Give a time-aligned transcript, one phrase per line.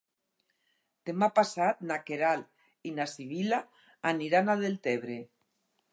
[1.09, 3.61] Demà passat na Queralt i na Sibil·la
[4.13, 5.21] aniran a Deltebre.